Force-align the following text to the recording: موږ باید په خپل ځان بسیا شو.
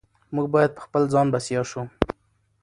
موږ 0.35 0.47
باید 0.53 0.71
په 0.75 0.81
خپل 0.85 1.03
ځان 1.13 1.27
بسیا 1.33 1.61
شو. 1.69 1.81